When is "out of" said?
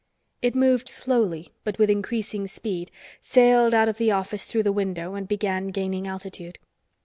3.75-3.99